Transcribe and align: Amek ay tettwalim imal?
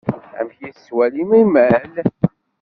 Amek 0.39 0.59
ay 0.65 0.73
tettwalim 0.73 1.31
imal? 1.41 1.91